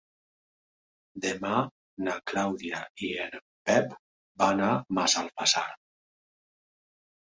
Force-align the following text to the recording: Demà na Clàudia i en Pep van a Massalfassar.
Demà 1.25 1.51
na 2.07 2.17
Clàudia 2.33 2.81
i 3.11 3.13
en 3.29 3.39
Pep 3.71 3.97
van 4.43 4.69
a 4.73 4.75
Massalfassar. 5.03 5.69